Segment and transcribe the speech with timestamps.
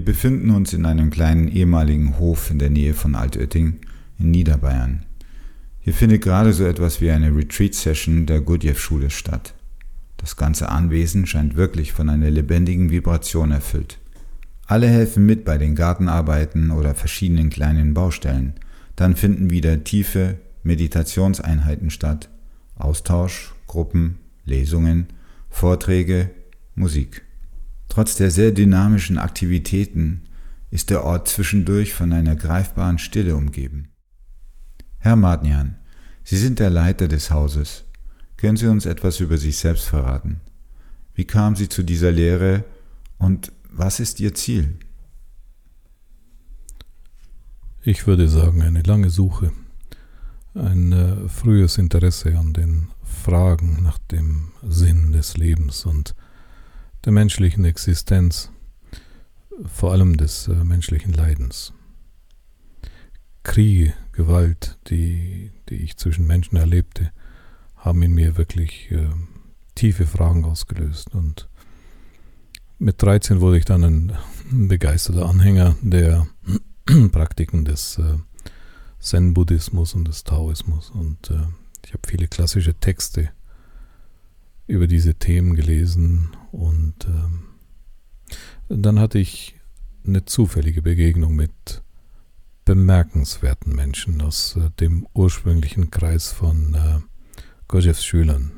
[0.00, 3.80] Wir befinden uns in einem kleinen ehemaligen Hof in der Nähe von Altötting
[4.18, 5.04] in Niederbayern.
[5.78, 9.52] Hier findet gerade so etwas wie eine Retreat-Session der Gurdjieff-Schule statt.
[10.16, 13.98] Das ganze Anwesen scheint wirklich von einer lebendigen Vibration erfüllt.
[14.66, 18.54] Alle helfen mit bei den Gartenarbeiten oder verschiedenen kleinen Baustellen.
[18.96, 22.30] Dann finden wieder tiefe Meditationseinheiten statt.
[22.74, 24.16] Austausch, Gruppen,
[24.46, 25.08] Lesungen,
[25.50, 26.30] Vorträge,
[26.74, 27.20] Musik.
[27.90, 30.22] Trotz der sehr dynamischen Aktivitäten
[30.70, 33.88] ist der Ort zwischendurch von einer greifbaren Stille umgeben.
[34.98, 35.74] Herr Madnian,
[36.22, 37.84] Sie sind der Leiter des Hauses.
[38.36, 40.40] Können Sie uns etwas über sich selbst verraten?
[41.14, 42.64] Wie kamen Sie zu dieser Lehre
[43.18, 44.78] und was ist Ihr Ziel?
[47.82, 49.50] Ich würde sagen, eine lange Suche,
[50.54, 56.14] ein äh, frühes Interesse an den Fragen nach dem Sinn des Lebens und
[57.04, 58.50] der menschlichen Existenz,
[59.66, 61.72] vor allem des äh, menschlichen Leidens.
[63.42, 67.10] Kriege, Gewalt, die, die ich zwischen Menschen erlebte,
[67.76, 69.08] haben in mir wirklich äh,
[69.74, 71.14] tiefe Fragen ausgelöst.
[71.14, 71.48] Und
[72.78, 74.12] mit 13 wurde ich dann ein
[74.68, 76.26] begeisterter Anhänger der
[77.12, 78.18] Praktiken des äh,
[78.98, 80.90] Zen-Buddhismus und des Taoismus.
[80.90, 81.46] Und äh,
[81.86, 83.30] ich habe viele klassische Texte
[84.70, 87.42] über diese Themen gelesen und ähm,
[88.68, 89.56] dann hatte ich
[90.06, 91.82] eine zufällige Begegnung mit
[92.64, 97.00] bemerkenswerten Menschen aus äh, dem ursprünglichen Kreis von äh,
[97.66, 98.52] Gurdjieffs Schülern.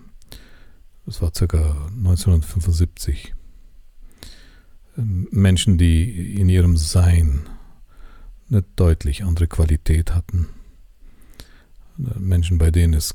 [1.06, 1.46] Das war ca.
[1.96, 3.34] 1975.
[4.98, 7.48] Ähm, Menschen, die in ihrem Sein
[8.50, 10.48] eine deutlich andere Qualität hatten.
[11.98, 13.14] Äh, Menschen, bei denen es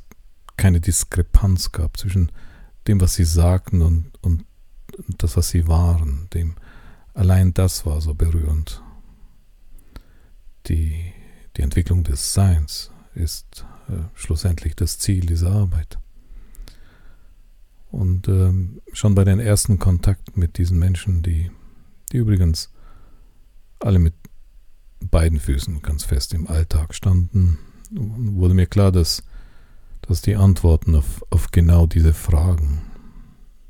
[0.57, 2.31] keine Diskrepanz gab zwischen
[2.87, 4.45] dem, was sie sagten und, und
[5.17, 6.55] das, was sie waren, dem
[7.13, 8.81] allein das war so berührend.
[10.67, 11.13] Die,
[11.55, 15.97] die Entwicklung des Seins ist äh, schlussendlich das Ziel dieser Arbeit.
[17.89, 21.51] Und ähm, schon bei den ersten Kontakten mit diesen Menschen, die,
[22.11, 22.71] die übrigens
[23.79, 24.13] alle mit
[24.99, 27.59] beiden Füßen ganz fest im Alltag standen,
[27.91, 29.23] wurde mir klar, dass
[30.07, 32.81] dass die Antworten auf, auf genau diese Fragen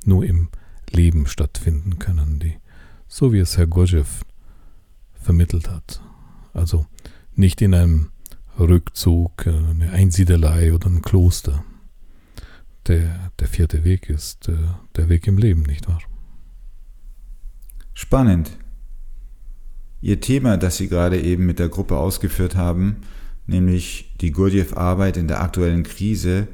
[0.06, 0.50] nur im
[0.90, 2.58] Leben stattfinden können, die,
[3.08, 4.24] so wie es Herr Gurdjieff
[5.22, 6.02] vermittelt hat.
[6.54, 6.86] Also
[7.36, 8.12] nicht in einem
[8.58, 11.64] Rückzug, äh, eine Einsiedelei oder ein Kloster.
[12.88, 14.56] Der, der vierte Weg ist äh,
[14.96, 16.00] der Weg im Leben, nicht wahr?
[17.94, 18.52] Spannend.
[20.00, 22.98] Ihr Thema, das Sie gerade eben mit der Gruppe ausgeführt haben,
[23.48, 26.48] nämlich die Gurdjieff-Arbeit in der aktuellen Krise,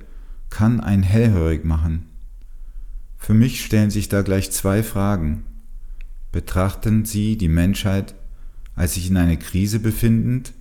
[0.50, 2.06] kann einen hellhörig machen.
[3.18, 5.46] Für mich stellen sich da gleich zwei Fragen.
[6.32, 8.16] Betrachten Sie die Menschheit
[8.76, 10.54] als sich in einer Krise befindend?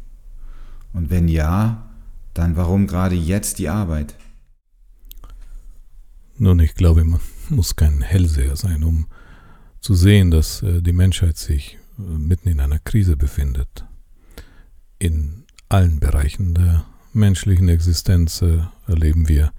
[0.93, 1.91] Und wenn ja,
[2.35, 4.15] dann warum gerade jetzt die Arbeit?
[6.39, 9.07] Nun, ich glaube, man muss kein Hellseher sein, um
[9.81, 13.85] zu sehen, dass äh, die Menschheit sich äh, mitten in einer Krise befindet.
[14.99, 15.42] In
[15.73, 19.53] allen Bereichen der menschlichen Existenz äh, erleben wir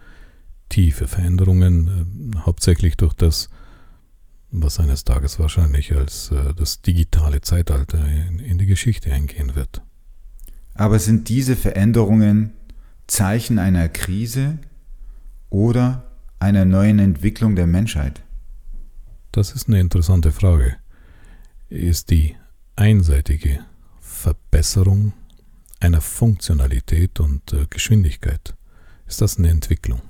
[0.70, 3.50] tiefe Veränderungen, äh, hauptsächlich durch das,
[4.52, 9.82] was eines Tages wahrscheinlich als äh, das digitale Zeitalter in, in die Geschichte eingehen wird.
[10.76, 12.52] Aber sind diese Veränderungen
[13.08, 14.60] Zeichen einer Krise
[15.50, 16.04] oder
[16.40, 18.22] einer neuen Entwicklung der Menschheit?
[19.32, 20.76] Das ist eine interessante Frage.
[21.70, 22.36] Ist die
[22.76, 23.60] einseitige
[24.00, 25.14] Verbesserung
[25.84, 28.56] einer Funktionalität und äh, Geschwindigkeit
[29.06, 30.02] ist das eine Entwicklung.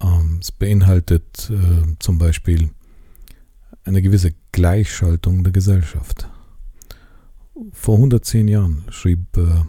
[0.00, 2.70] Ähm, es beinhaltet äh, zum Beispiel
[3.84, 6.28] eine gewisse Gleichschaltung der Gesellschaft.
[7.72, 9.62] Vor 110 Jahren schrieb äh,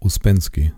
[0.00, 0.72] Uspensky,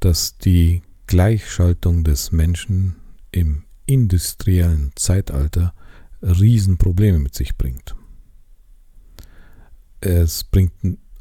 [0.00, 2.96] dass die Gleichschaltung des Menschen
[3.30, 5.74] im industriellen Zeitalter
[6.22, 7.94] Riesenprobleme mit sich bringt.
[10.00, 10.72] Es bringt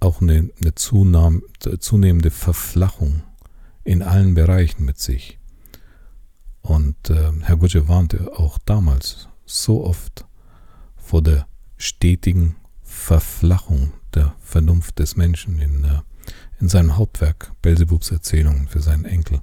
[0.04, 3.24] auch eine, eine zunehmende Verflachung
[3.84, 5.40] in allen Bereichen mit sich.
[6.62, 10.26] Und äh, Herr Gurdjieff warnte auch damals so oft
[10.96, 11.48] vor der
[11.78, 16.00] stetigen Verflachung der Vernunft des Menschen in, äh,
[16.60, 19.42] in seinem Hauptwerk Belzebubs Erzählungen für seinen Enkel.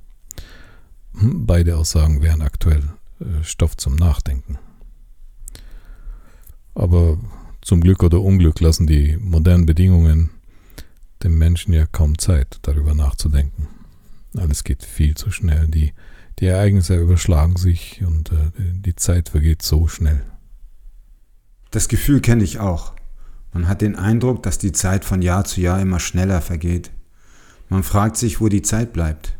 [1.18, 2.82] Hm, beide Aussagen wären aktuell
[3.20, 4.58] äh, Stoff zum Nachdenken.
[6.74, 7.18] Aber
[7.60, 10.30] zum Glück oder Unglück lassen die modernen Bedingungen
[11.22, 13.68] dem Menschen ja kaum Zeit, darüber nachzudenken.
[14.36, 15.68] Alles geht viel zu schnell.
[15.68, 15.92] Die,
[16.38, 20.22] die Ereignisse überschlagen sich und äh, die Zeit vergeht so schnell.
[21.70, 22.94] Das Gefühl kenne ich auch.
[23.52, 26.90] Man hat den Eindruck, dass die Zeit von Jahr zu Jahr immer schneller vergeht.
[27.68, 29.36] Man fragt sich, wo die Zeit bleibt.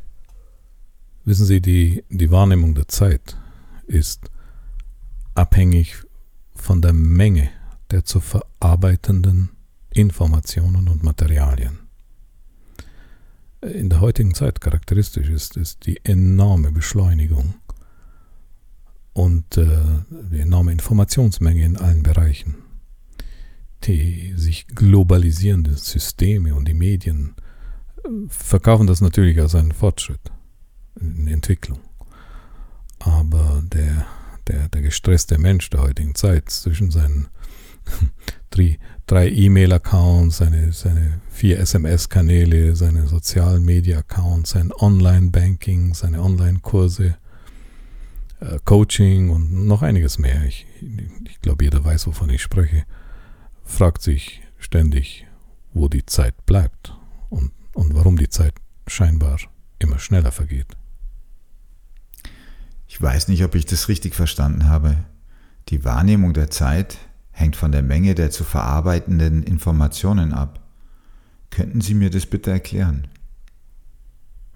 [1.24, 3.36] Wissen Sie, die, die Wahrnehmung der Zeit
[3.86, 4.30] ist
[5.34, 5.96] abhängig
[6.54, 7.50] von der Menge
[7.90, 9.50] der zu verarbeitenden
[9.92, 11.81] Informationen und Materialien.
[13.62, 17.54] In der heutigen Zeit charakteristisch ist, ist die enorme Beschleunigung
[19.12, 19.66] und äh,
[20.08, 22.54] die enorme Informationsmenge in allen Bereichen.
[23.84, 27.34] Die sich globalisierenden Systeme und die Medien
[27.98, 30.32] äh, verkaufen das natürlich als einen Fortschritt
[30.98, 31.81] in Entwicklung.
[32.98, 34.06] Aber der,
[34.48, 37.28] der, der gestresste Mensch der heutigen Zeit zwischen seinen
[38.50, 47.17] drei, drei E-Mail-Accounts, seine, seine vier SMS-Kanäle, seine sozialen Media-Accounts, sein Online-Banking, seine Online-Kurse,
[48.41, 50.44] äh, Coaching und noch einiges mehr.
[50.44, 50.67] Ich,
[51.29, 52.85] ich glaube, jeder weiß, wovon ich spreche.
[53.64, 55.26] Fragt sich ständig,
[55.73, 56.94] wo die Zeit bleibt
[57.29, 58.55] und, und warum die Zeit
[58.87, 59.38] scheinbar
[59.79, 60.67] immer schneller vergeht.
[62.88, 65.05] Ich weiß nicht, ob ich das richtig verstanden habe.
[65.69, 66.99] Die Wahrnehmung der Zeit
[67.40, 70.60] hängt von der Menge der zu verarbeitenden Informationen ab.
[71.50, 73.08] Könnten Sie mir das bitte erklären?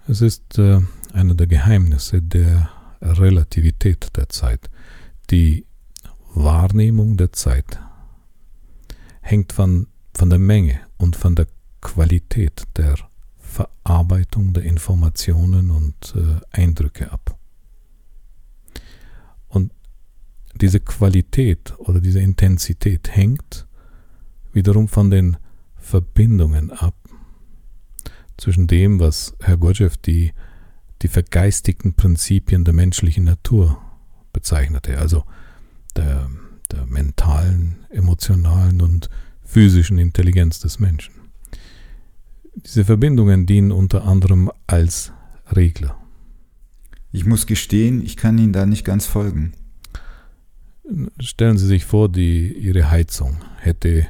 [0.07, 0.79] Es ist äh,
[1.13, 2.69] einer der Geheimnisse der
[3.01, 4.69] Relativität der Zeit.
[5.31, 5.65] Die
[6.33, 7.79] Wahrnehmung der Zeit
[9.21, 11.47] hängt von, von der Menge und von der
[11.81, 12.95] Qualität der
[13.39, 17.37] Verarbeitung der Informationen und äh, Eindrücke ab.
[19.47, 19.71] Und
[20.61, 23.67] diese Qualität oder diese Intensität hängt
[24.53, 25.37] wiederum von den
[25.75, 26.95] Verbindungen ab
[28.37, 30.33] zwischen dem, was Herr Gurdjieff die,
[31.01, 33.81] die vergeistigten Prinzipien der menschlichen Natur
[34.33, 35.23] bezeichnete, also
[35.95, 36.29] der,
[36.71, 39.09] der mentalen, emotionalen und
[39.43, 41.13] physischen Intelligenz des Menschen.
[42.55, 45.11] Diese Verbindungen dienen unter anderem als
[45.53, 45.97] Regler.
[47.11, 49.53] Ich muss gestehen, ich kann Ihnen da nicht ganz folgen.
[51.19, 54.05] Stellen Sie sich vor, die, Ihre Heizung hätte äh,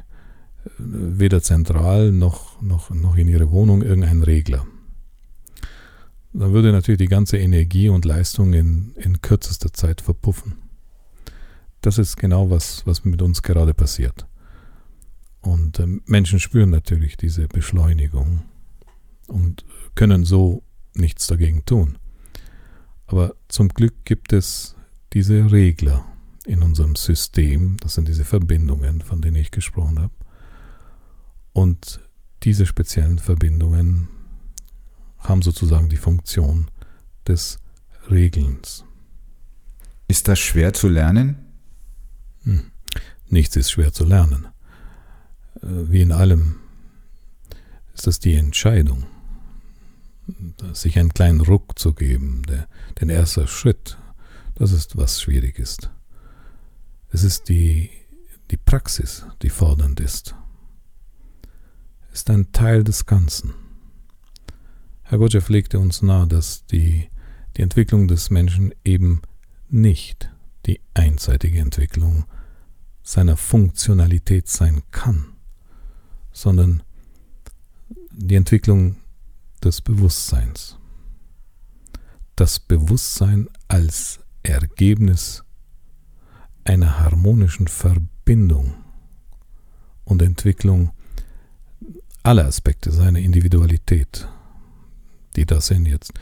[0.77, 4.65] weder zentral noch, noch, noch in Ihrer Wohnung irgendeinen Regler.
[6.33, 10.55] Dann würde natürlich die ganze Energie und Leistung in, in kürzester Zeit verpuffen.
[11.79, 14.27] Das ist genau was, was mit uns gerade passiert.
[15.39, 18.41] Und äh, Menschen spüren natürlich diese Beschleunigung
[19.27, 19.63] und
[19.95, 20.63] können so
[20.93, 21.97] nichts dagegen tun.
[23.07, 24.75] Aber zum Glück gibt es
[25.13, 26.05] diese Regler,
[26.45, 27.77] in unserem System.
[27.81, 30.13] Das sind diese Verbindungen, von denen ich gesprochen habe.
[31.53, 31.99] Und
[32.43, 34.07] diese speziellen Verbindungen
[35.19, 36.69] haben sozusagen die Funktion
[37.27, 37.59] des
[38.09, 38.85] Regelns.
[40.07, 41.37] Ist das schwer zu lernen?
[42.43, 42.71] Hm.
[43.27, 44.47] Nichts ist schwer zu lernen.
[45.61, 46.57] Äh, wie in allem
[47.93, 49.05] ist das die Entscheidung,
[50.73, 52.67] sich einen kleinen Ruck zu geben, der,
[52.99, 53.97] den ersten Schritt,
[54.55, 55.89] das ist, was schwierig ist.
[57.15, 57.91] Es ist die,
[58.51, 60.35] die Praxis, die fordernd ist.
[62.11, 63.53] Es ist ein Teil des Ganzen.
[65.03, 67.09] Herr Gurdjieff legte uns nahe, dass die,
[67.55, 69.21] die Entwicklung des Menschen eben
[69.69, 70.29] nicht
[70.65, 72.25] die einseitige Entwicklung
[73.01, 75.37] seiner Funktionalität sein kann,
[76.33, 76.83] sondern
[78.11, 78.97] die Entwicklung
[79.63, 80.77] des Bewusstseins.
[82.35, 85.45] Das Bewusstsein als Ergebnis
[86.65, 88.73] einer harmonischen Verbindung
[90.03, 90.91] und Entwicklung
[92.23, 94.27] aller Aspekte seiner Individualität,
[95.35, 96.13] die das sind jetzt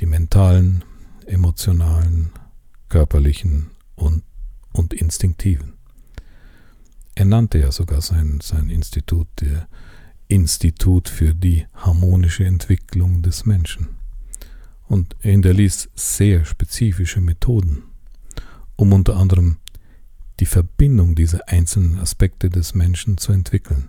[0.00, 0.84] die mentalen,
[1.26, 2.30] emotionalen,
[2.88, 4.24] körperlichen und,
[4.72, 5.74] und instinktiven.
[7.14, 9.68] Er nannte ja sogar sein, sein Institut der
[10.28, 13.88] Institut für die harmonische Entwicklung des Menschen.
[14.88, 17.84] Und er hinterließ sehr spezifische Methoden,
[18.76, 19.58] um unter anderem
[20.40, 23.88] die Verbindung dieser einzelnen Aspekte des Menschen zu entwickeln,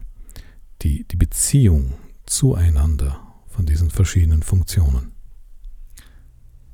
[0.81, 1.93] die, die Beziehung
[2.25, 5.11] zueinander von diesen verschiedenen Funktionen.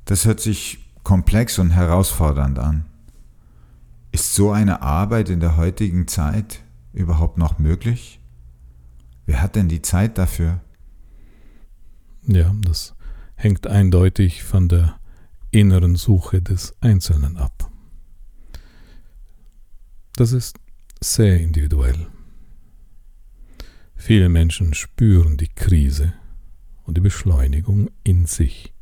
[0.05, 2.85] Das hört sich komplex und herausfordernd an.
[4.11, 6.61] Ist so eine Arbeit in der heutigen Zeit
[6.93, 8.19] überhaupt noch möglich?
[9.25, 10.61] Wer hat denn die Zeit dafür?
[12.23, 12.95] Ja, das
[13.35, 14.99] hängt eindeutig von der
[15.51, 17.58] inneren Suche des Einzelnen ab.
[20.19, 20.59] Das ist
[20.99, 22.07] sehr individuell.
[23.95, 26.11] Viele Menschen spüren die Krise
[26.83, 28.73] und die Beschleunigung in sich.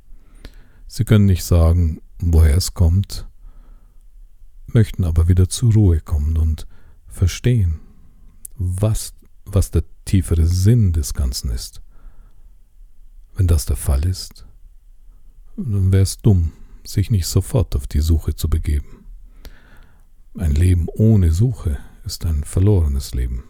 [0.88, 3.28] Sie können nicht sagen, woher es kommt,
[4.66, 6.66] möchten aber wieder zur Ruhe kommen und
[7.06, 7.82] verstehen,
[8.56, 9.14] was
[9.46, 11.84] was der tiefere Sinn des Ganzen ist.
[13.36, 14.48] Wenn das der Fall ist,
[15.56, 16.54] dann wäre es dumm,
[16.84, 19.07] sich nicht sofort auf die Suche zu begeben.
[20.38, 23.44] Ein Leben ohne Suche ist ein verlorenes Leben.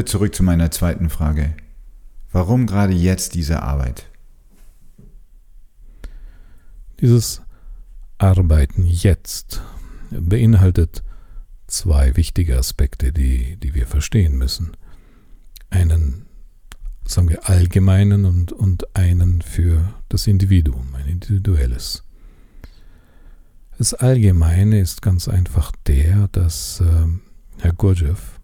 [0.00, 1.54] Wir zurück zu meiner zweiten Frage.
[2.32, 4.08] Warum gerade jetzt diese Arbeit?
[7.00, 7.42] Dieses
[8.16, 9.60] Arbeiten jetzt
[10.10, 11.02] beinhaltet
[11.66, 14.74] zwei wichtige Aspekte, die, die wir verstehen müssen.
[15.68, 16.24] Einen,
[17.04, 22.04] sagen wir, allgemeinen und, und einen für das Individuum, ein individuelles.
[23.76, 27.06] Das Allgemeine ist ganz einfach der, dass äh,
[27.58, 28.39] Herr Gurdjieff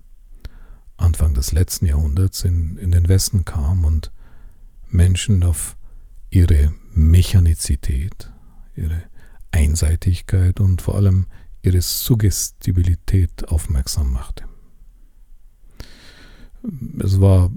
[0.96, 4.12] Anfang des letzten Jahrhunderts in, in den Westen kam und
[4.88, 5.76] Menschen auf
[6.30, 8.32] ihre Mechanizität,
[8.74, 9.02] ihre
[9.50, 11.26] Einseitigkeit und vor allem
[11.62, 14.44] ihre Suggestibilität aufmerksam machte.
[16.98, 17.50] Es war,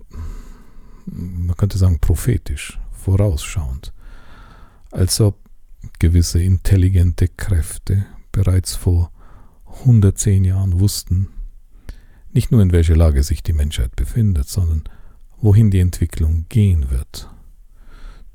[1.05, 3.93] man könnte sagen, prophetisch, vorausschauend,
[4.91, 5.38] als ob
[6.00, 9.12] gewisse intelligente Kräfte bereits vor
[9.65, 11.29] 110 Jahren wussten,
[12.31, 14.83] nicht nur in welcher Lage sich die Menschheit befindet, sondern
[15.41, 17.29] wohin die Entwicklung gehen wird.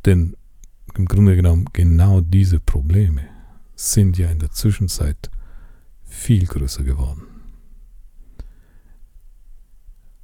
[0.04, 0.36] Denn
[0.94, 3.22] im Grunde genommen genau diese Probleme
[3.74, 5.30] sind ja in der Zwischenzeit
[6.04, 7.22] viel größer geworden.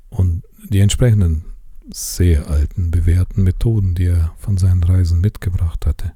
[0.09, 1.45] Und die entsprechenden
[1.93, 6.12] sehr alten, bewährten Methoden, die er von seinen Reisen mitgebracht hatte,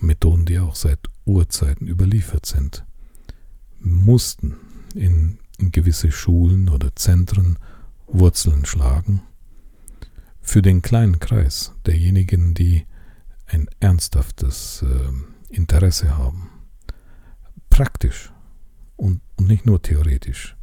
[0.00, 2.84] Methoden, die auch seit Urzeiten überliefert sind,
[3.80, 4.56] mussten
[4.94, 7.58] in in gewisse Schulen oder Zentren
[8.06, 9.22] Wurzeln schlagen.
[10.40, 12.86] Für den kleinen Kreis derjenigen, die
[13.46, 16.50] ein ernsthaftes äh, Interesse haben,
[17.70, 18.32] praktisch
[18.96, 20.56] und, und nicht nur theoretisch,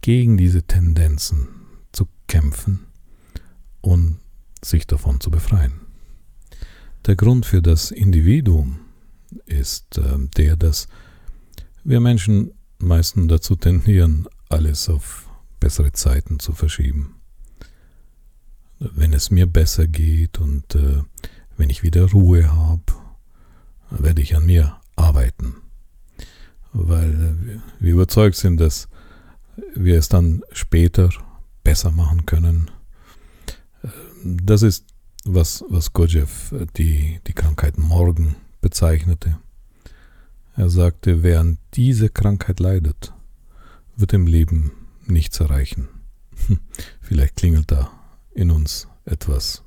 [0.00, 1.48] gegen diese Tendenzen
[1.92, 2.86] zu kämpfen
[3.80, 4.18] und
[4.62, 5.80] sich davon zu befreien.
[7.06, 8.80] Der Grund für das Individuum
[9.46, 10.88] ist äh, der, dass
[11.82, 15.28] wir Menschen meisten dazu tendieren, alles auf
[15.60, 17.16] bessere Zeiten zu verschieben.
[18.78, 21.02] Wenn es mir besser geht und äh,
[21.56, 22.82] wenn ich wieder Ruhe habe,
[23.90, 25.56] werde ich an mir arbeiten.
[26.72, 28.88] Weil äh, wir überzeugt sind, dass
[29.74, 31.10] wir es dann später
[31.62, 32.70] besser machen können.
[33.82, 33.88] Äh,
[34.24, 34.86] das ist,
[35.24, 39.38] was, was Gurdjieff die, die Krankheit Morgen bezeichnete.
[40.60, 43.14] Er sagte, wer an diese Krankheit leidet,
[43.96, 44.72] wird im Leben
[45.06, 45.88] nichts erreichen.
[47.00, 47.90] Vielleicht klingelt da
[48.34, 49.64] in uns etwas.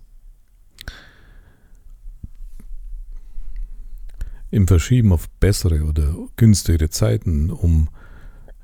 [4.51, 7.89] Im Verschieben auf bessere oder günstigere Zeiten, um,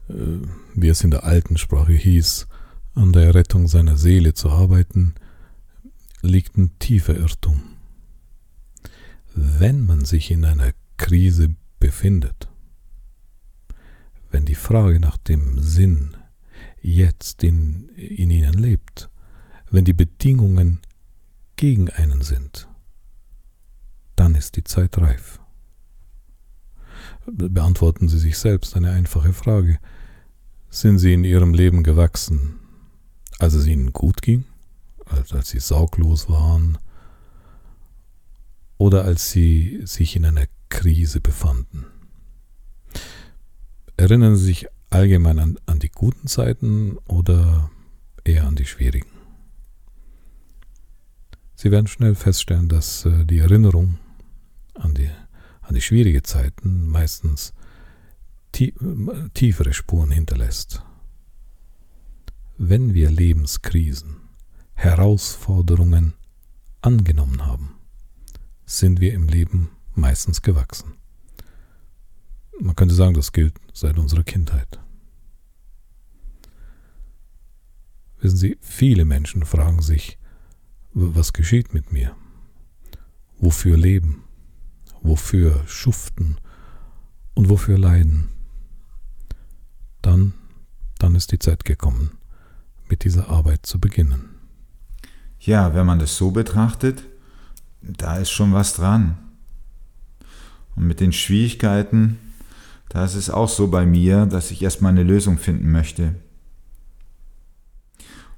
[0.08, 0.14] äh,
[0.76, 2.48] wie es in der alten Sprache hieß,
[2.94, 5.16] an der Rettung seiner Seele zu arbeiten,
[6.22, 7.60] liegt ein tiefer Irrtum.
[9.34, 12.50] Wenn man sich in einer Krise befindet.
[14.32, 16.16] Wenn die Frage nach dem Sinn
[16.82, 19.10] jetzt in, in ihnen lebt,
[19.72, 20.82] wenn die Bedingungen
[21.56, 22.68] gegen einen sind,
[24.16, 25.40] dann ist die Zeit reif.
[27.26, 29.80] Beantworten Sie sich selbst eine einfache Frage.
[30.70, 32.60] Sind Sie in Ihrem Leben gewachsen,
[33.40, 34.46] als es Ihnen gut ging,
[35.06, 36.78] als, als Sie sauglos waren,
[38.80, 41.86] oder als Sie sich in einer Krise befanden.
[43.98, 47.70] Erinnern Sie sich allgemein an, an die guten Zeiten oder
[48.24, 49.10] eher an die schwierigen?
[51.56, 54.00] Sie werden schnell feststellen, dass äh, die Erinnerung
[54.76, 55.10] an die,
[55.62, 57.54] an die schwierige Zeiten meistens
[58.54, 58.74] tie
[59.34, 60.82] tiefere Spuren hinterlässt.
[62.58, 64.22] Wenn wir Lebenskrisen,
[64.74, 66.14] Herausforderungen
[66.82, 67.79] angenommen haben,
[68.78, 70.94] sind wir im Leben meistens gewachsen.
[72.60, 74.80] Man könnte sagen, das gilt seit unserer Kindheit.
[78.20, 80.18] Wissen Sie, viele Menschen fragen sich,
[80.94, 82.16] was geschieht mit mir?
[83.40, 84.24] wofür leben,
[85.02, 86.38] wofür schuften
[87.34, 88.30] und wofür leiden,
[90.02, 90.34] dann,
[91.00, 92.18] dann ist die Zeit gekommen,
[92.90, 94.36] mit dieser Arbeit zu beginnen.
[95.40, 97.06] Ja, wenn man das so betrachtet,
[97.82, 99.18] da ist schon was dran.
[100.76, 102.18] Und mit den Schwierigkeiten,
[102.90, 106.16] da ist es auch so bei mir, dass ich erstmal eine Lösung finden möchte.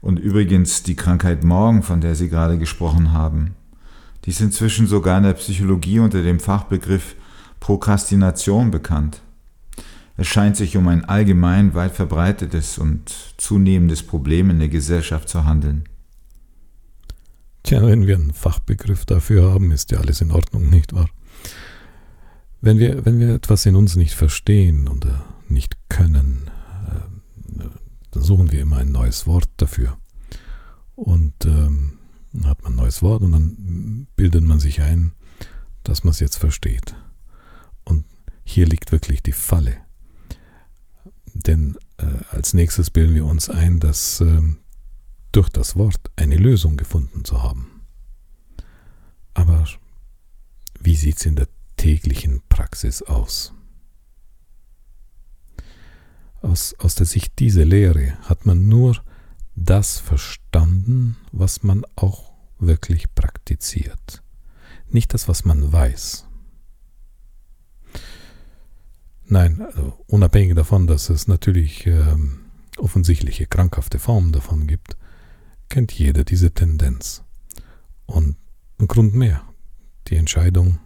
[0.02, 3.56] Und übrigens die Krankheit Morgen, von der Sie gerade gesprochen haben,
[4.26, 7.16] die ist inzwischen sogar in der Psychologie unter dem Fachbegriff
[7.60, 9.22] Prokrastination bekannt.
[10.18, 15.46] Es scheint sich um ein allgemein weit verbreitetes und zunehmendes Problem in der Gesellschaft zu
[15.46, 15.86] handeln.
[17.64, 21.10] Tja, wenn wir einen Fachbegriff dafür haben, ist ja alles in Ordnung, nicht wahr?
[22.60, 26.50] Wenn wir, wenn wir etwas in uns nicht verstehen oder nicht können,
[26.90, 27.66] äh,
[28.12, 29.98] dann suchen wir immer ein neues Wort dafür.
[30.96, 31.98] Und ähm,
[32.34, 35.14] dann hat man ein neues Wort und dann bildet man sich ein,
[35.84, 36.96] dass man es jetzt versteht.
[37.84, 38.06] Und
[38.44, 39.78] hier liegt wirklich die Falle.
[41.34, 44.42] Denn äh, als nächstes bilden wir uns ein, dass äh,
[45.32, 47.82] durch das Wort eine Lösung gefunden zu haben.
[49.34, 49.66] Aber
[50.80, 51.48] wie sieht es in der
[51.78, 53.54] täglichen Praxis aus?
[56.42, 59.04] Aus, aus der Sicht dieser Lehre hat man nur
[59.56, 64.24] das verstanden, was man auch wirklich praktiziert,
[64.90, 66.26] nicht das, was man weiß.
[69.26, 72.42] Nein, also unabhängig davon, dass es natürlich ähm,
[72.78, 74.98] offensichtliche krankhafte Formen davon gibt,
[75.72, 77.24] kennt jeder diese Tendenz.
[78.06, 78.36] Und
[78.78, 79.42] ein Grund mehr,
[80.08, 80.80] die Entscheidung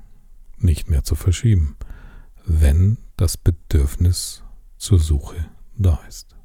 [0.59, 1.75] nicht mehr zu verschieben,
[2.45, 4.43] wenn das Bedürfnis
[4.77, 5.43] zur Suche
[5.75, 6.35] da ist.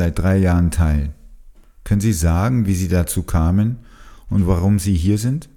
[0.00, 1.12] Seit drei Jahren teil.
[1.84, 3.80] Können Sie sagen, wie Sie dazu kamen
[4.30, 5.50] und warum Sie hier sind?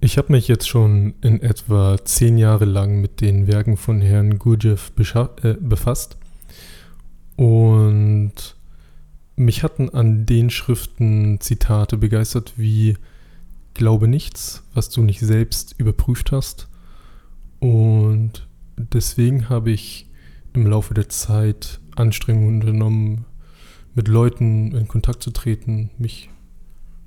[0.00, 4.38] Ich habe mich jetzt schon in etwa zehn Jahre lang mit den Werken von Herrn
[4.38, 4.90] Gurdjieff
[5.42, 6.16] äh, befasst
[7.36, 8.32] und
[9.36, 12.96] mich hatten an den Schriften Zitate begeistert wie
[13.74, 16.68] Glaube nichts, was du nicht selbst überprüft hast
[17.60, 20.08] und deswegen habe ich
[20.54, 23.24] im Laufe der Zeit Anstrengungen unternommen,
[23.94, 26.30] mit Leuten in Kontakt zu treten, mich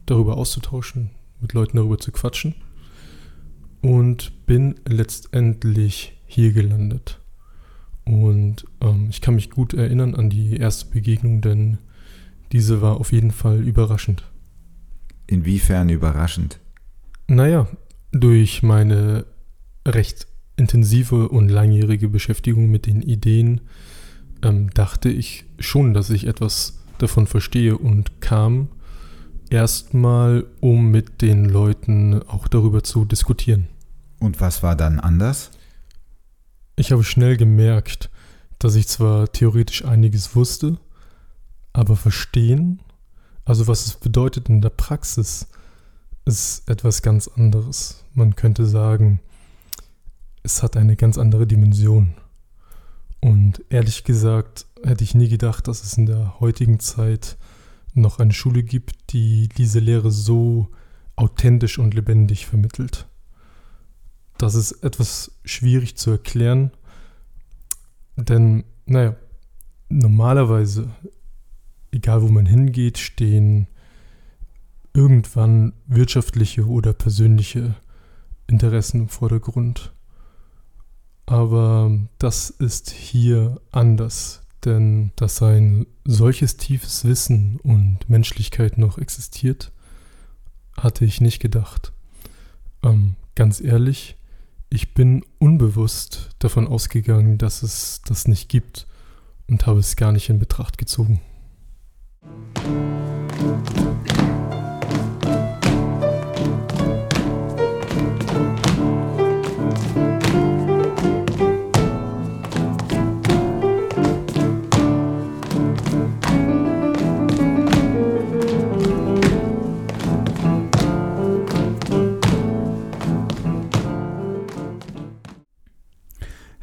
[0.06, 2.56] darüber auszutauschen, mit Leuten darüber zu quatschen
[3.82, 7.20] und bin letztendlich hier gelandet.
[8.04, 11.80] Und ähm, ich kann mich gut erinnern an die erste Begegnung, denn
[12.52, 14.24] diese war auf jeden Fall überraschend.
[15.28, 16.60] Inwiefern überraschend?
[17.28, 17.68] Naja,
[18.12, 19.26] durch meine
[19.88, 23.62] recht intensive und langjährige Beschäftigung mit den Ideen
[24.46, 28.70] ähm, dachte ich schon, dass ich etwas davon verstehe und kam
[29.50, 33.68] erstmal, um mit den Leuten auch darüber zu diskutieren.
[34.20, 35.52] Und was war dann anders?
[36.76, 38.10] Ich habe schnell gemerkt,
[38.60, 40.78] dass ich zwar theoretisch einiges wusste,
[41.74, 42.82] aber verstehen,
[43.44, 45.48] also was es bedeutet in der Praxis,
[46.26, 48.04] ist etwas ganz anderes.
[48.14, 49.20] Man könnte sagen,
[50.42, 52.16] es hat eine ganz andere Dimension.
[53.26, 57.38] Und ehrlich gesagt hätte ich nie gedacht, dass es in der heutigen Zeit
[57.96, 60.70] noch eine Schule gibt, die diese Lehre so
[61.16, 63.08] authentisch und lebendig vermittelt.
[64.38, 66.70] Das ist etwas schwierig zu erklären,
[68.16, 69.16] denn, naja,
[69.90, 70.92] normalerweise,
[71.90, 73.66] egal wo man hingeht, stehen
[74.94, 77.74] irgendwann wirtschaftliche oder persönliche
[78.46, 79.95] Interessen im Vordergrund.
[81.26, 89.72] Aber das ist hier anders, denn dass ein solches tiefes Wissen und Menschlichkeit noch existiert,
[90.78, 91.94] hatte ich nicht gedacht.
[92.84, 94.18] Ähm, ganz ehrlich,
[94.70, 98.88] ich bin unbewusst davon ausgegangen, dass es das nicht gibt
[99.48, 101.22] und habe es gar nicht in Betracht gezogen.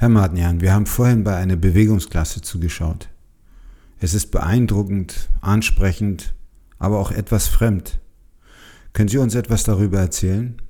[0.03, 3.09] Herr Martnian, wir haben vorhin bei einer Bewegungsklasse zugeschaut.
[4.01, 6.35] Es ist beeindruckend, ansprechend,
[6.81, 8.01] aber auch etwas fremd.
[8.95, 10.61] Können Sie uns etwas darüber erzählen?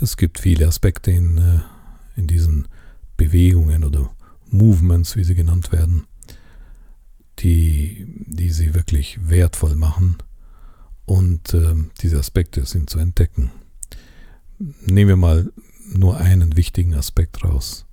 [0.00, 1.60] Es gibt viele Aspekte in, äh,
[2.14, 2.68] in diesen
[3.16, 4.14] Bewegungen oder
[4.50, 6.04] Movements, wie sie genannt werden,
[7.40, 10.18] die, die sie wirklich wertvoll machen.
[11.06, 13.50] Und äh, diese Aspekte sind zu entdecken.
[14.86, 15.50] Nehmen wir mal
[15.86, 17.86] nur einen wichtigen Aspekt raus.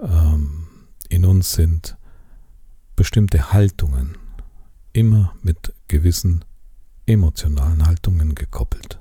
[0.00, 0.66] Ähm,
[1.08, 1.96] in uns sind
[2.96, 4.16] bestimmte Haltungen
[4.92, 6.44] immer mit gewissen
[7.06, 9.00] emotionalen Haltungen gekoppelt.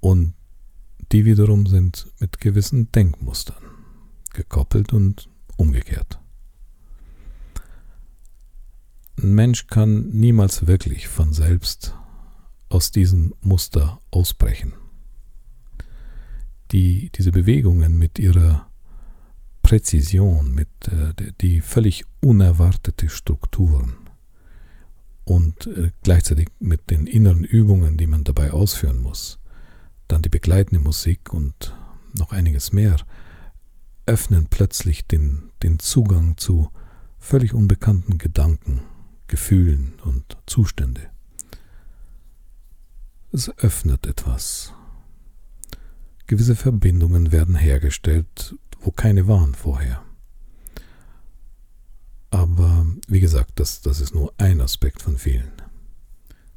[0.00, 0.34] Und
[1.12, 3.62] die wiederum sind mit gewissen Denkmustern
[4.32, 6.20] gekoppelt und umgekehrt.
[9.20, 11.94] Ein Mensch kann niemals wirklich von selbst
[12.68, 14.74] aus diesem Muster ausbrechen
[16.72, 18.68] die, diese Bewegungen mit ihrer
[19.62, 23.94] Präzision, mit äh, die völlig unerwartete Strukturen
[25.24, 29.38] und äh, gleichzeitig mit den inneren Übungen, die man dabei ausführen muss,
[30.08, 31.76] dann die begleitende Musik und
[32.14, 32.96] noch einiges mehr,
[34.06, 36.70] öffnen plötzlich den, den Zugang zu
[37.18, 38.80] völlig unbekannten Gedanken,
[39.26, 41.10] Gefühlen und Zustände.
[43.30, 44.72] Es öffnet etwas
[46.28, 50.02] Gewisse Verbindungen werden hergestellt, wo keine waren vorher.
[52.30, 55.50] Aber wie gesagt, das, das ist nur ein Aspekt von vielen.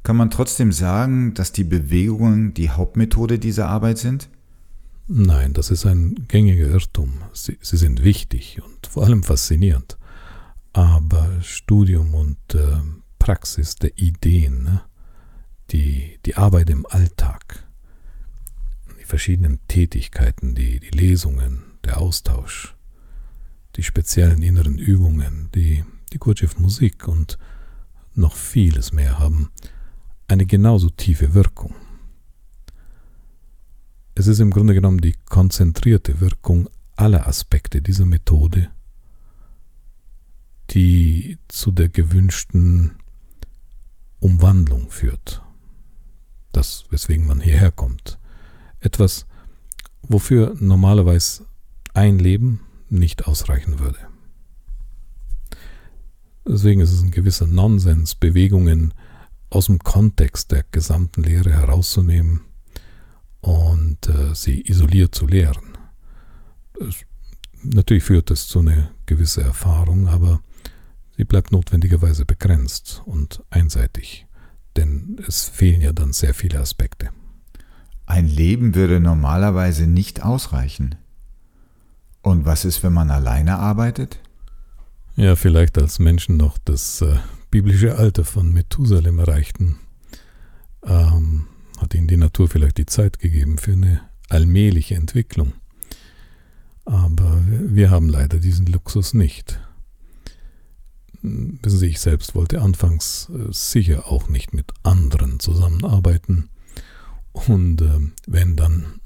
[0.02, 4.28] Kann man trotzdem sagen, dass die Bewegungen die Hauptmethode dieser Arbeit sind?
[5.08, 7.22] Nein, das ist ein gängiger Irrtum.
[7.32, 9.96] Sie, sie sind wichtig und vor allem faszinierend.
[10.74, 12.80] Aber Studium und äh,
[13.18, 14.82] Praxis der Ideen, ne?
[15.70, 17.61] die, die Arbeit im Alltag,
[19.12, 22.74] verschiedenen Tätigkeiten, die, die Lesungen, der Austausch,
[23.76, 27.36] die speziellen inneren Übungen, die, die Gurdjieff-Musik und
[28.14, 29.50] noch vieles mehr haben
[30.28, 31.74] eine genauso tiefe Wirkung.
[34.14, 38.70] Es ist im Grunde genommen die konzentrierte Wirkung aller Aspekte dieser Methode,
[40.70, 42.92] die zu der gewünschten
[44.20, 45.42] Umwandlung führt.
[46.50, 48.18] Das, weswegen man hierher kommt
[48.82, 49.26] etwas,
[50.02, 51.46] wofür normalerweise
[51.94, 53.98] ein Leben nicht ausreichen würde.
[56.46, 58.94] Deswegen ist es ein gewisser Nonsens, Bewegungen
[59.50, 62.40] aus dem Kontext der gesamten Lehre herauszunehmen
[63.40, 65.78] und äh, sie isoliert zu lehren.
[66.80, 66.96] Es,
[67.62, 70.40] natürlich führt es zu einer gewissen Erfahrung, aber
[71.16, 74.26] sie bleibt notwendigerweise begrenzt und einseitig,
[74.76, 77.10] denn es fehlen ja dann sehr viele Aspekte.
[78.12, 80.96] Ein Leben würde normalerweise nicht ausreichen.
[82.20, 84.20] Und was ist, wenn man alleine arbeitet?
[85.16, 87.16] Ja, vielleicht als Menschen noch das äh,
[87.50, 89.78] biblische Alter von Methusalem erreichten,
[90.84, 91.46] ähm,
[91.78, 95.54] hat ihnen die Natur vielleicht die Zeit gegeben für eine allmähliche Entwicklung.
[96.84, 99.58] Aber wir haben leider diesen Luxus nicht.
[101.22, 106.50] Wissen Sie, ich selbst wollte anfangs äh, sicher auch nicht mit anderen zusammenarbeiten
[107.32, 109.00] und äh, wenn dann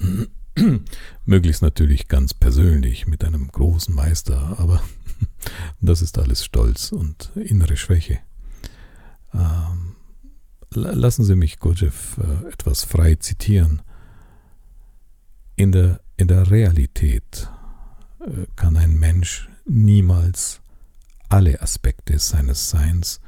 [1.25, 4.83] möglichst natürlich ganz persönlich mit einem großen Meister, aber
[5.81, 8.19] das ist alles Stolz und innere Schwäche.
[9.35, 9.97] Ähm,
[10.71, 13.83] lassen Sie mich Gurdjieff äh, etwas frei zitieren.
[15.55, 17.49] In der, in der Realität
[18.21, 20.61] äh, kann ein Mensch niemals
[21.29, 23.21] alle Aspekte seines Seins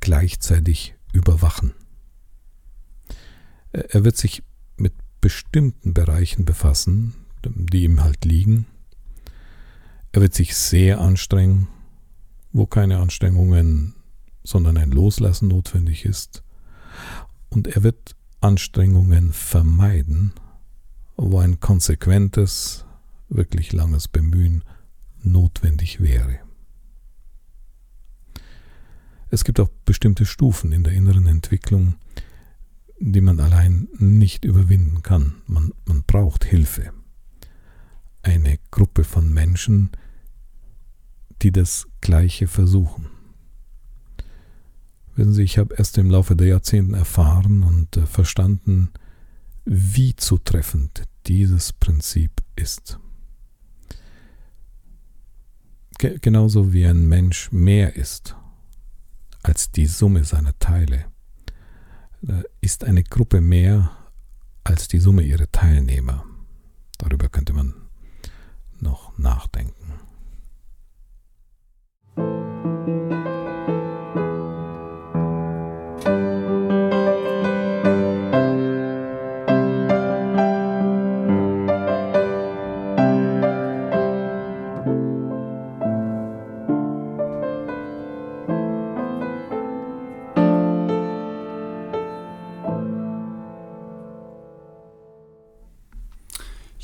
[0.00, 1.74] gleichzeitig überwachen.
[3.72, 4.42] Er wird sich
[4.76, 8.66] mit bestimmten Bereichen befassen, die ihm halt liegen.
[10.12, 11.68] Er wird sich sehr anstrengen,
[12.52, 13.94] wo keine Anstrengungen,
[14.42, 16.42] sondern ein Loslassen notwendig ist.
[17.48, 20.32] Und er wird Anstrengungen vermeiden,
[21.16, 22.84] wo ein konsequentes,
[23.28, 24.64] wirklich langes Bemühen
[25.22, 26.40] notwendig wäre.
[29.28, 31.94] Es gibt auch bestimmte Stufen in der inneren Entwicklung,
[33.00, 35.36] die man allein nicht überwinden kann.
[35.46, 36.92] Man, man braucht Hilfe.
[38.22, 39.90] Eine Gruppe von Menschen,
[41.40, 43.06] die das Gleiche versuchen.
[45.16, 48.90] Wissen Sie, ich habe erst im Laufe der Jahrzehnte erfahren und äh, verstanden,
[49.64, 52.98] wie zutreffend dieses Prinzip ist.
[55.98, 58.36] Ge genauso wie ein Mensch mehr ist
[59.42, 61.06] als die Summe seiner Teile
[62.26, 63.90] äh, ist eine Gruppe mehr
[64.64, 66.24] als die Summe ihrer Teilnehmer.
[66.98, 67.74] Darüber könnte man
[68.78, 70.00] noch nachdenken.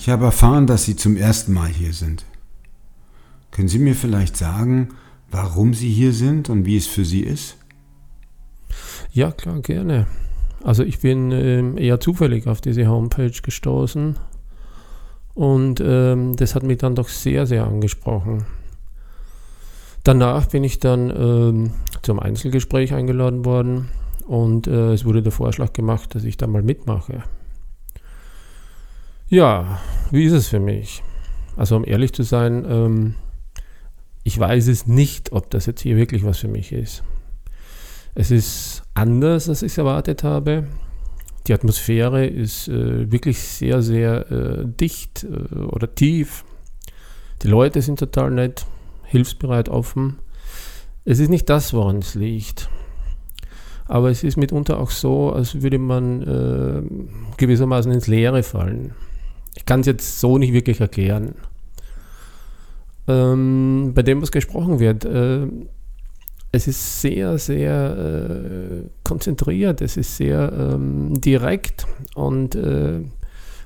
[0.06, 2.24] Ich habe erfahren, dass Sie zum ersten Mal hier sind.
[3.50, 4.90] Können Sie mir vielleicht sagen,
[5.32, 7.56] warum Sie hier sind und wie es für Sie ist?
[9.10, 10.06] Ja, klar, gerne.
[10.62, 14.16] Also ich bin ähm, eher zufällig auf diese Homepage gestoßen
[15.34, 18.46] und ähm, das hat mich dann doch sehr, sehr angesprochen.
[20.04, 23.88] Danach bin ich dann ähm, zum Einzelgespräch eingeladen worden
[24.24, 27.24] und äh, es wurde der Vorschlag gemacht, dass ich da mal mitmache.
[29.28, 29.80] Ja,
[30.12, 31.02] wie ist es für mich?
[31.56, 33.14] Also um ehrlich zu sein, ähm,
[34.22, 37.02] ich weiß es nicht, ob das jetzt hier wirklich was für mich ist.
[38.14, 40.68] Es ist anders, als ich es erwartet habe.
[41.48, 46.44] Die Atmosphäre ist äh, wirklich sehr, sehr äh, dicht äh, oder tief.
[47.42, 48.64] Die Leute sind total nett,
[49.02, 50.20] hilfsbereit, offen.
[51.04, 52.68] Es ist nicht das, woran es liegt.
[53.86, 56.82] Aber es ist mitunter auch so, als würde man äh,
[57.38, 58.94] gewissermaßen ins Leere fallen.
[59.56, 61.34] Ich kann es jetzt so nicht wirklich erklären.
[63.08, 65.46] Ähm, bei dem, was gesprochen wird, äh,
[66.52, 73.00] es ist sehr, sehr äh, konzentriert, es ist sehr ähm, direkt und äh,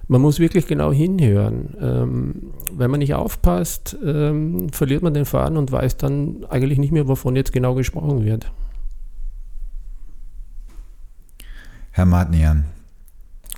[0.09, 1.77] man muss wirklich genau hinhören.
[1.81, 2.35] Ähm,
[2.73, 7.07] wenn man nicht aufpasst, ähm, verliert man den Faden und weiß dann eigentlich nicht mehr,
[7.07, 8.51] wovon jetzt genau gesprochen wird.
[11.93, 12.65] Herr Martnian,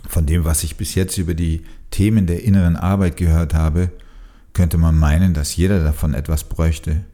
[0.06, 3.92] von dem, was ich bis jetzt über die Themen der inneren Arbeit gehört habe,
[4.52, 7.04] könnte man meinen, dass jeder davon etwas bräuchte.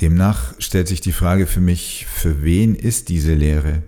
[0.00, 3.82] Demnach stellt sich die Frage für mich, für wen ist diese Lehre?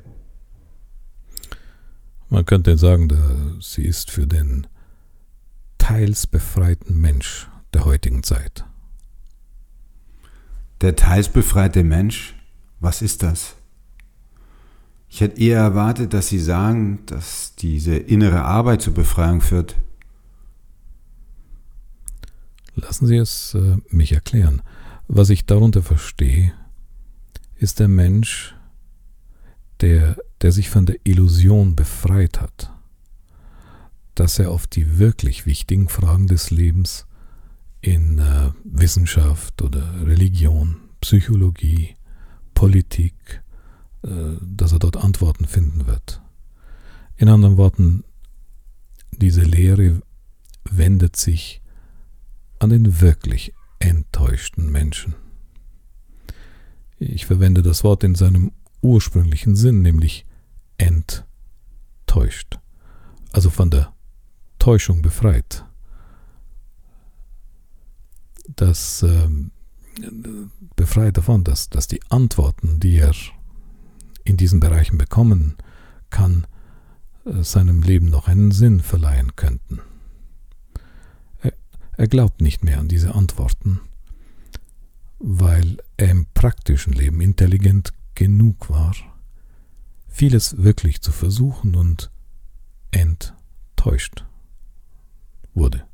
[2.29, 4.67] Man könnte sagen, sie ist für den
[5.79, 8.65] teils befreiten Mensch der heutigen Zeit.
[10.83, 12.35] Der teils befreite Mensch,
[12.81, 13.57] was ist das?
[15.15, 19.77] Ich hätte eher erwartet, dass Sie sagen, dass diese innere Arbeit zur Befreiung führt.
[22.77, 24.63] Lassen Sie es äh, mich erklären.
[25.09, 26.55] Was ich darunter verstehe,
[27.57, 28.55] ist der Mensch,
[29.83, 32.73] der, der sich von der Illusion befreit hat,
[34.15, 37.05] dass er auf die wirklich wichtigen Fragen des Lebens
[37.83, 41.97] in äh, Wissenschaft oder Religion, Psychologie,
[42.55, 43.42] Politik,
[44.03, 46.21] dass er dort Antworten finden wird.
[47.17, 48.05] In anderen Worten,
[49.13, 50.03] diese Lehre
[50.65, 51.63] wendet sich
[52.59, 55.15] an den wirklich enttäuschten Menschen.
[56.99, 60.25] Ich verwende das Wort in seinem ursprünglichen Sinn, nämlich
[60.79, 62.59] enttäuscht,
[63.33, 63.93] also von der
[64.59, 65.65] Täuschung befreit.
[68.49, 69.29] Das äh,
[70.77, 73.15] befreit davon, dass, dass die Antworten, die er
[74.25, 75.57] in diesen Bereichen bekommen
[76.11, 76.47] kann,
[77.25, 79.81] äh, seinem Leben noch einen Sinn verleihen könnten.
[81.41, 81.53] Er,
[81.97, 83.81] er glaubt nicht mehr an diese Antworten,
[85.19, 88.95] weil er im praktischen Leben intelligent genug war,
[90.09, 92.11] vieles wirklich zu versuchen und
[92.91, 94.25] enttäuscht
[95.55, 95.85] wurde.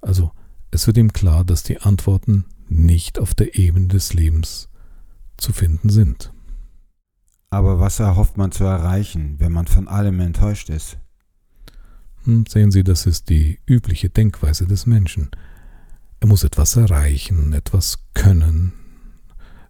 [0.00, 0.32] Also
[0.70, 4.68] es wird ihm klar, dass die Antworten nicht auf der Ebene des Lebens
[5.36, 6.32] zu finden sind.
[7.50, 10.98] Aber was erhofft man zu erreichen, wenn man von allem enttäuscht ist?
[12.24, 15.30] Hm, sehen Sie, das ist die übliche Denkweise des Menschen.
[16.20, 18.72] Er muss etwas erreichen, etwas können,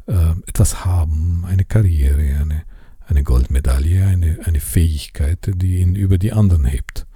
[0.07, 2.65] äh, etwas haben, eine Karriere, eine,
[3.07, 7.07] eine Goldmedaille, eine, eine Fähigkeit, die ihn über die anderen hebt.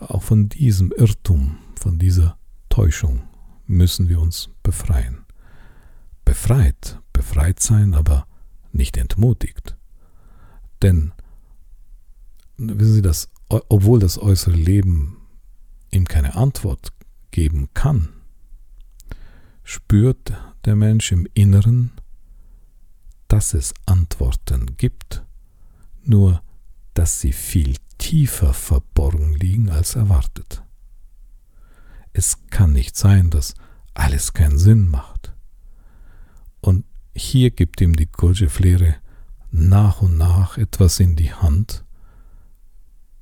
[0.00, 2.38] Auch von diesem Irrtum, von dieser
[2.68, 3.22] Täuschung
[3.66, 5.26] müssen wir uns befreien.
[6.24, 8.26] Befreit, befreit sein, aber
[8.76, 9.76] nicht entmutigt.
[10.82, 11.12] Denn,
[12.56, 15.18] wissen Sie das, obwohl das äußere Leben
[15.90, 16.92] ihm keine Antwort
[17.30, 18.08] geben kann,
[19.62, 20.32] spürt
[20.64, 21.92] der Mensch im Inneren,
[23.28, 25.24] dass es Antworten gibt,
[26.02, 26.42] nur
[26.94, 30.62] dass sie viel tiefer verborgen liegen als erwartet.
[32.12, 33.54] Es kann nicht sein, dass
[33.94, 35.34] alles keinen Sinn macht.
[37.18, 38.96] Hier gibt ihm die Gurdjieff-Lehre
[39.50, 41.82] nach und nach etwas in die Hand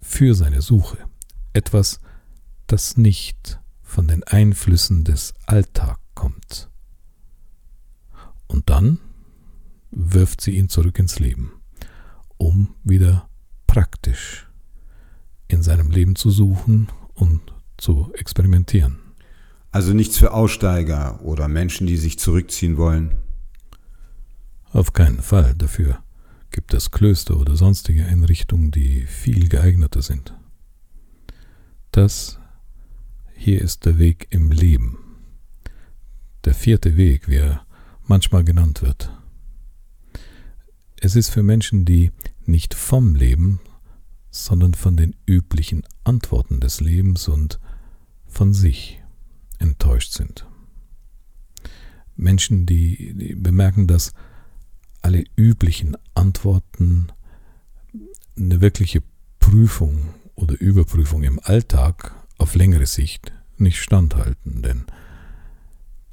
[0.02, 0.98] für seine Suche,
[1.52, 2.00] etwas,
[2.66, 6.68] das nicht von den Einflüssen des Alltags kommt.
[8.48, 8.98] Und dann
[9.92, 11.52] wirft sie ihn zurück ins Leben,
[12.36, 13.28] um wieder
[13.68, 14.48] praktisch
[15.46, 17.40] in seinem Leben zu suchen und
[17.76, 18.98] zu experimentieren.
[19.70, 23.23] Also nichts für Aussteiger oder Menschen, die sich zurückziehen wollen.
[24.74, 25.54] Auf keinen Fall.
[25.54, 26.02] Dafür
[26.50, 30.34] gibt es Klöster oder sonstige Einrichtungen, die viel geeigneter sind.
[31.92, 32.40] Das
[33.36, 34.98] hier ist der Weg im Leben.
[36.44, 37.64] Der vierte Weg, wie er
[38.02, 39.16] manchmal genannt wird.
[41.00, 42.10] Es ist für Menschen, die
[42.44, 43.60] nicht vom Leben,
[44.32, 47.60] sondern von den üblichen Antworten des Lebens und
[48.26, 49.00] von sich
[49.60, 50.48] enttäuscht sind.
[52.16, 54.12] Menschen, die, die bemerken, dass
[55.04, 57.08] alle üblichen Antworten
[58.38, 59.02] eine wirkliche
[59.38, 64.86] Prüfung oder Überprüfung im Alltag auf längere Sicht nicht standhalten, denn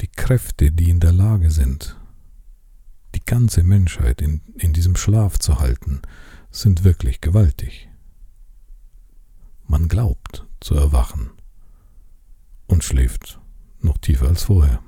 [0.02, 1.98] die Kräfte, die in der Lage sind,
[3.16, 6.02] die ganze Menschheit in, in diesem Schlaf zu halten,
[6.52, 7.88] sind wirklich gewaltig.
[9.68, 11.30] Man glaubt zu erwachen
[12.68, 13.40] und schläft
[13.80, 14.84] noch tiefer als vorher.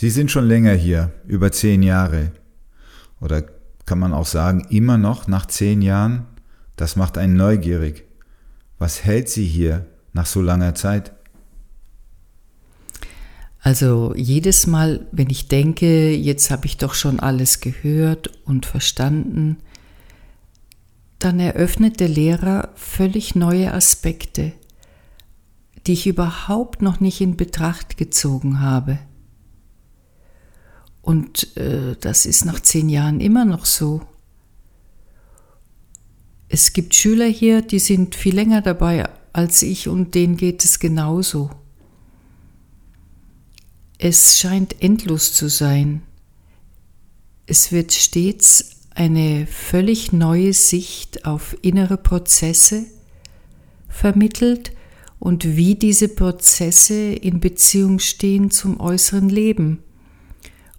[0.00, 2.30] Sie sind schon länger hier, über zehn Jahre.
[3.20, 3.42] Oder
[3.84, 6.24] kann man auch sagen, immer noch nach zehn Jahren?
[6.76, 8.04] Das macht einen neugierig.
[8.78, 11.14] Was hält Sie hier nach so langer Zeit?
[13.58, 19.56] Also jedes Mal, wenn ich denke, jetzt habe ich doch schon alles gehört und verstanden,
[21.18, 24.52] dann eröffnet der Lehrer völlig neue Aspekte,
[25.88, 29.00] die ich überhaupt noch nicht in Betracht gezogen habe.
[31.08, 34.02] Und äh, das ist nach zehn Jahren immer noch so.
[36.50, 40.78] Es gibt Schüler hier, die sind viel länger dabei als ich und denen geht es
[40.78, 41.48] genauso.
[43.96, 46.02] Es scheint endlos zu sein.
[47.46, 52.84] Es wird stets eine völlig neue Sicht auf innere Prozesse
[53.88, 54.72] vermittelt
[55.18, 59.82] und wie diese Prozesse in Beziehung stehen zum äußeren Leben.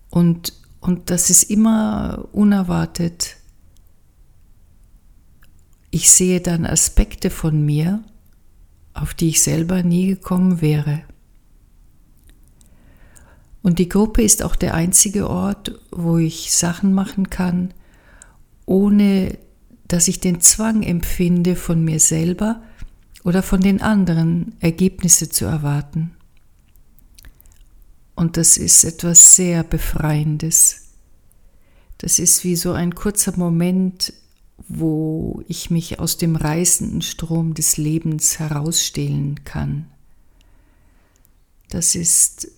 [0.09, 3.37] Und, und das ist immer unerwartet.
[5.91, 8.03] Ich sehe dann Aspekte von mir,
[8.93, 11.01] auf die ich selber nie gekommen wäre.
[13.61, 17.73] Und die Gruppe ist auch der einzige Ort, wo ich Sachen machen kann,
[18.65, 19.37] ohne
[19.87, 22.61] dass ich den Zwang empfinde, von mir selber
[23.23, 26.11] oder von den anderen Ergebnisse zu erwarten.
[28.19, 30.89] Und das ist etwas sehr Befreiendes.
[31.99, 34.11] Das ist wie so ein kurzer Moment,
[34.67, 39.89] wo ich mich aus dem reißenden Strom des Lebens herausstehlen kann.
[41.69, 42.51] Das ist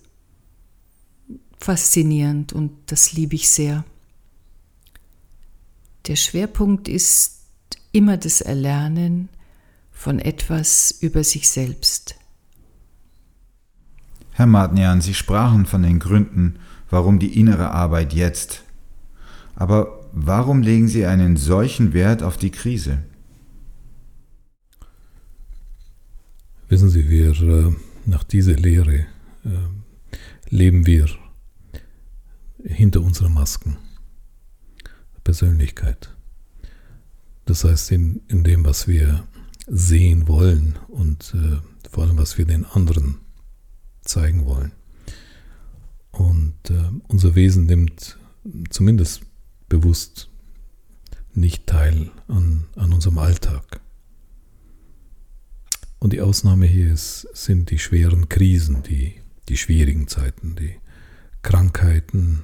[1.59, 3.85] faszinierend und das liebe ich sehr.
[6.07, 7.41] Der Schwerpunkt ist
[7.91, 9.29] immer das Erlernen
[9.91, 12.15] von etwas über sich selbst.
[14.41, 16.55] Herr Martnian, Sie sprachen von den Gründen,
[16.89, 18.63] warum die innere Arbeit jetzt.
[19.53, 23.03] Aber warum legen Sie einen solchen Wert auf die Krise?
[26.69, 27.75] Wissen Sie, wir äh,
[28.07, 29.05] nach dieser Lehre
[29.45, 29.49] äh,
[30.49, 31.05] leben wir
[32.63, 33.77] hinter unseren Masken.
[35.23, 36.15] Persönlichkeit.
[37.45, 39.23] Das heißt, in, in dem, was wir
[39.67, 41.59] sehen wollen und äh,
[41.91, 43.19] vor allem, was wir den anderen
[44.11, 44.71] zeigen wollen.
[46.11, 48.17] Und äh, unser Wesen nimmt
[48.69, 49.21] zumindest
[49.69, 50.29] bewusst
[51.33, 53.79] nicht teil an, an unserem Alltag.
[55.99, 59.15] Und die Ausnahme hier ist, sind die schweren Krisen, die,
[59.49, 60.75] die schwierigen Zeiten, die
[61.43, 62.43] Krankheiten,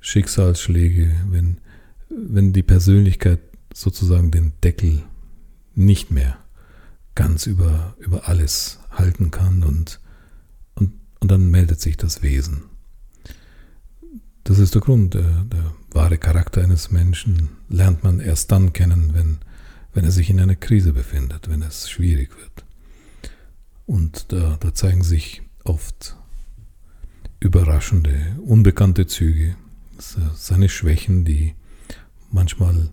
[0.00, 1.58] Schicksalsschläge, wenn,
[2.08, 3.40] wenn die Persönlichkeit
[3.74, 5.02] sozusagen den Deckel
[5.74, 6.38] nicht mehr
[7.14, 10.00] ganz über, über alles halten kann und,
[11.20, 12.64] und, dann meldet sich das Wesen.
[14.44, 19.12] Das ist der Grund, der, der wahre Charakter eines Menschen lernt man erst dann kennen,
[19.14, 19.38] wenn,
[19.92, 22.64] wenn er sich in einer Krise befindet, wenn es schwierig wird.
[23.86, 26.16] Und da, da zeigen sich oft
[27.40, 29.56] überraschende, unbekannte Züge,
[29.98, 31.54] seine Schwächen, die
[32.30, 32.90] manchmal,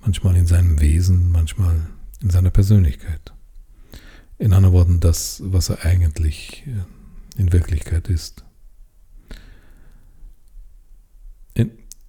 [0.00, 1.88] manchmal in seinem Wesen, manchmal
[2.20, 3.32] in seiner Persönlichkeit.
[4.38, 6.82] In anderen Worten, das, was er eigentlich äh,
[7.36, 8.44] in Wirklichkeit ist.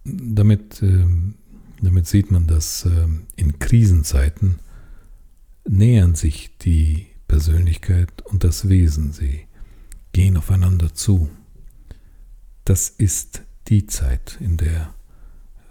[0.04, 1.36] damit ähm,
[1.82, 4.60] Damit sieht man, dass ähm, in Krisenzeiten
[5.68, 9.12] nähern sich die Persönlichkeit und das Wesen.
[9.12, 9.46] Sie
[10.14, 11.30] gehen aufeinander zu.
[12.66, 14.94] Das ist die Zeit, in der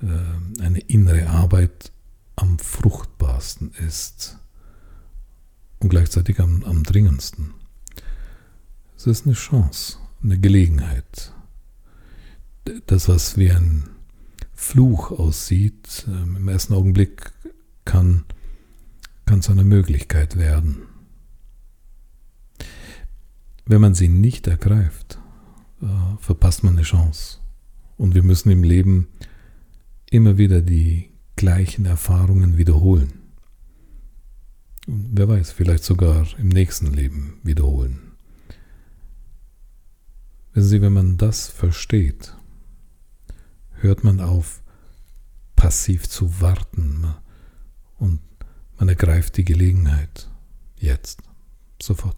[0.02, 1.90] äh, eine innere Arbeit
[2.36, 4.38] am fruchtbarsten ist
[5.80, 7.54] und gleichzeitig am, am dringendsten.
[9.07, 11.32] Es ist eine Chance, eine Gelegenheit.
[12.86, 13.84] Das, was wie ein
[14.52, 17.30] Fluch aussieht, ähm, im ersten Augenblick
[17.84, 18.24] kann,
[19.24, 20.78] kann zu einer Möglichkeit werden.
[23.64, 25.20] Wenn man sie nicht ergreift,
[25.82, 25.86] äh,
[26.18, 27.38] verpasst man eine Chance.
[27.96, 29.07] Und wir müssen im Leben
[30.11, 33.12] immer wieder die gleichen Erfahrungen wiederholen.
[34.88, 38.05] Und wer weiß, vielleicht sogar im nächsten Leben wiederholen.
[40.57, 42.34] Wissen Sie, wenn man das versteht,
[43.72, 44.62] hört man auf,
[45.54, 47.14] passiv zu warten
[47.98, 48.20] und
[48.78, 50.30] man ergreift die Gelegenheit
[50.78, 51.20] jetzt,
[51.82, 52.16] sofort.